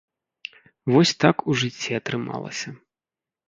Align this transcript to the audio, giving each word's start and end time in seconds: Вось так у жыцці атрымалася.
Вось 0.95 1.11
так 1.25 1.47
у 1.51 1.59
жыцці 1.61 1.91
атрымалася. 2.01 2.69